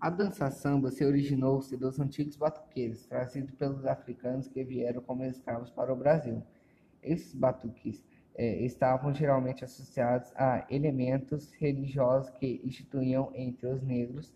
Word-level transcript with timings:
A 0.00 0.08
dança 0.08 0.50
samba 0.50 0.90
se 0.90 1.04
originou-se 1.04 1.76
dos 1.76 2.00
antigos 2.00 2.34
batuqueiros, 2.34 3.04
trazidos 3.04 3.50
pelos 3.50 3.84
africanos 3.84 4.48
que 4.48 4.64
vieram 4.64 5.02
como 5.02 5.22
escravos 5.24 5.68
para 5.70 5.92
o 5.92 5.96
Brasil. 5.96 6.42
Esses 7.02 7.34
batuques 7.34 8.02
eh, 8.34 8.64
estavam 8.64 9.12
geralmente 9.12 9.62
associados 9.62 10.32
a 10.36 10.66
elementos 10.70 11.52
religiosos 11.52 12.30
que 12.30 12.62
instituíam 12.64 13.30
entre 13.34 13.66
os 13.66 13.82
negros 13.82 14.32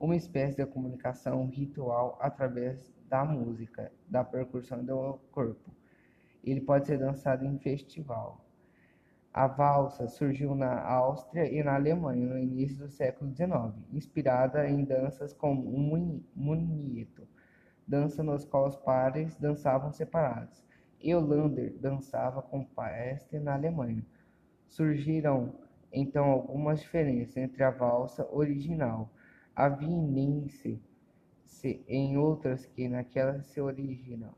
uma 0.00 0.16
espécie 0.16 0.56
de 0.56 0.66
comunicação 0.66 1.46
ritual 1.46 2.18
através 2.20 2.92
da 3.08 3.24
música, 3.24 3.92
da 4.08 4.24
percussão 4.24 4.84
do 4.84 5.20
corpo. 5.30 5.70
Ele 6.42 6.60
pode 6.60 6.88
ser 6.88 6.98
dançado 6.98 7.44
em 7.44 7.56
festival. 7.60 8.44
A 9.36 9.46
valsa 9.46 10.08
surgiu 10.08 10.54
na 10.54 10.80
Áustria 10.80 11.44
e 11.44 11.62
na 11.62 11.74
Alemanha 11.74 12.26
no 12.26 12.38
início 12.38 12.78
do 12.78 12.88
século 12.88 13.30
XIX, 13.36 13.76
inspirada 13.92 14.66
em 14.66 14.82
danças 14.82 15.34
como 15.34 15.60
o 15.60 15.78
munietto, 16.34 17.28
dança 17.86 18.22
nos 18.22 18.46
quais 18.46 18.72
os 18.72 18.80
pares 18.80 19.36
dançavam 19.36 19.92
separados. 19.92 20.64
Eulander 20.98 21.76
dançava 21.78 22.40
com 22.40 22.64
Paeste 22.64 23.38
na 23.38 23.52
Alemanha. 23.52 24.02
Surgiram 24.68 25.52
então 25.92 26.24
algumas 26.24 26.80
diferenças 26.80 27.36
entre 27.36 27.62
a 27.62 27.70
valsa 27.70 28.26
original, 28.32 29.10
a 29.54 29.68
vienense, 29.68 30.80
em 31.86 32.16
outras 32.16 32.64
que 32.64 32.88
naquela 32.88 33.42
se 33.42 33.60
originam, 33.60 34.32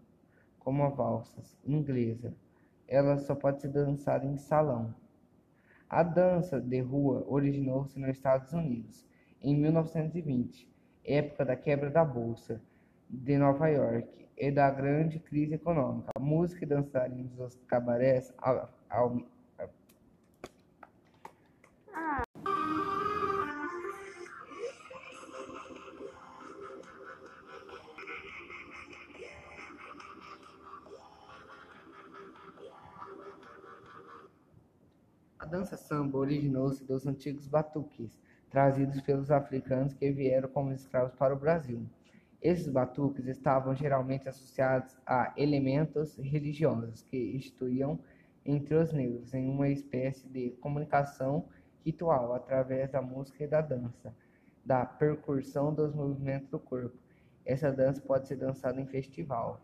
como 0.58 0.82
a 0.82 0.88
valsa 0.88 1.40
inglesa 1.64 2.34
ela 2.88 3.18
só 3.18 3.34
pode 3.34 3.60
ser 3.60 3.68
dançada 3.68 4.26
em 4.26 4.36
salão. 4.38 4.94
A 5.88 6.02
dança 6.02 6.60
de 6.60 6.80
rua 6.80 7.24
originou-se 7.28 7.98
nos 7.98 8.10
Estados 8.10 8.52
Unidos 8.52 9.06
em 9.42 9.54
1920, 9.54 10.68
época 11.04 11.44
da 11.44 11.54
quebra 11.54 11.90
da 11.90 12.04
Bolsa 12.04 12.60
de 13.08 13.38
Nova 13.38 13.68
York 13.68 14.26
e 14.36 14.50
da 14.50 14.70
grande 14.70 15.18
crise 15.18 15.54
econômica. 15.54 16.10
A 16.14 16.20
música 16.20 16.64
e 16.64 16.68
dançarinos 16.68 17.32
dos 17.32 17.54
cabarés 17.66 18.32
A 35.38 35.46
dança 35.46 35.76
samba 35.76 36.18
originou-se 36.18 36.84
dos 36.84 37.06
antigos 37.06 37.46
batuques, 37.46 38.18
trazidos 38.50 39.00
pelos 39.02 39.30
africanos 39.30 39.94
que 39.94 40.10
vieram 40.10 40.48
como 40.48 40.72
escravos 40.72 41.14
para 41.14 41.32
o 41.32 41.38
Brasil. 41.38 41.86
Esses 42.42 42.68
batuques 42.68 43.26
estavam 43.26 43.74
geralmente 43.74 44.28
associados 44.28 44.96
a 45.06 45.32
elementos 45.36 46.16
religiosos 46.16 47.02
que 47.02 47.36
instituíam 47.36 48.00
entre 48.44 48.74
os 48.74 48.92
negros 48.92 49.32
em 49.32 49.48
uma 49.48 49.68
espécie 49.68 50.28
de 50.28 50.50
comunicação 50.60 51.48
ritual 51.84 52.34
através 52.34 52.90
da 52.90 53.00
música 53.00 53.44
e 53.44 53.48
da 53.48 53.60
dança, 53.60 54.12
da 54.64 54.84
percussão 54.84 55.72
dos 55.72 55.94
movimentos 55.94 56.48
do 56.48 56.58
corpo. 56.58 56.98
Essa 57.46 57.70
dança 57.70 58.00
pode 58.00 58.26
ser 58.26 58.36
dançada 58.36 58.80
em 58.80 58.86
festival. 58.86 59.60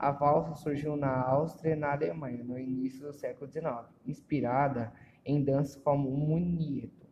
A 0.00 0.12
valsa 0.12 0.54
surgiu 0.54 0.96
na 0.96 1.14
Áustria 1.20 1.74
e 1.74 1.76
na 1.76 1.92
Alemanha 1.92 2.42
no 2.42 2.58
início 2.58 3.06
do 3.06 3.12
século 3.12 3.50
XIX, 3.50 3.84
inspirada 4.06 4.90
em 5.26 5.44
danças 5.44 5.76
como 5.76 6.08
o 6.08 6.16
munietto, 6.16 7.06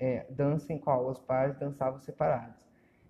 é, 0.00 0.26
dança 0.30 0.72
em 0.72 0.78
qual 0.80 1.08
os 1.08 1.20
pares 1.20 1.56
dançavam 1.56 2.00
separados. 2.00 2.56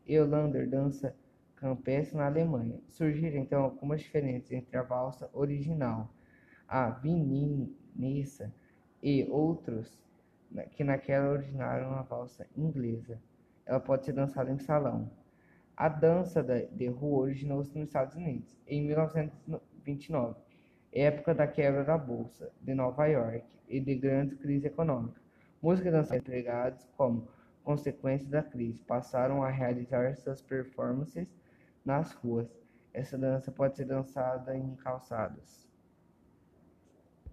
Eulander, 0.07 0.69
dança 0.69 1.17
campestre 1.57 2.19
na 2.19 2.27
Alemanha. 2.27 2.79
Surgiram 2.87 3.39
então 3.39 3.63
algumas 3.63 4.03
diferenças 4.03 4.53
entre 4.53 4.77
a 4.77 4.83
valsa 4.83 5.31
original, 5.33 6.13
a 6.69 6.91
vininissa 6.91 8.53
e 9.03 9.27
outros 9.31 9.99
que 10.73 10.85
naquela 10.85 11.31
originaram 11.31 11.95
a 11.95 12.03
valsa 12.03 12.47
inglesa. 12.55 13.19
Ela 13.65 13.81
pode 13.81 14.05
ser 14.05 14.13
dançada 14.13 14.51
em 14.51 14.59
salão. 14.59 15.11
A 15.79 15.89
dança 15.89 16.43
de 16.43 16.89
rua 16.89 17.21
originou-se 17.21 17.73
nos 17.79 17.87
Estados 17.87 18.17
Unidos 18.17 18.61
em 18.67 18.83
1929, 18.83 20.35
época 20.93 21.33
da 21.33 21.47
quebra 21.47 21.85
da 21.85 21.97
Bolsa 21.97 22.51
de 22.61 22.75
Nova 22.75 23.07
York 23.07 23.45
e 23.69 23.79
de 23.79 23.95
grande 23.95 24.35
crise 24.35 24.67
econômica. 24.67 25.21
Música 25.63 25.89
e 25.89 25.93
dança 25.93 26.17
empregados 26.17 26.85
como 26.97 27.29
consequência 27.63 28.29
da 28.29 28.43
crise 28.43 28.83
passaram 28.83 29.45
a 29.45 29.51
realizar 29.51 30.17
suas 30.17 30.43
performances 30.43 31.29
nas 31.85 32.11
ruas. 32.13 32.49
Essa 32.93 33.17
dança 33.17 33.53
pode 33.53 33.77
ser 33.77 33.85
dançada 33.85 34.57
em 34.57 34.75
calçadas. 34.75 35.68